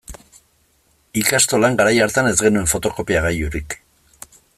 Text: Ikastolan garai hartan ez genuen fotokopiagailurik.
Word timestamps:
Ikastolan 1.23 1.77
garai 1.81 1.93
hartan 2.05 2.31
ez 2.31 2.35
genuen 2.47 2.73
fotokopiagailurik. 2.73 3.77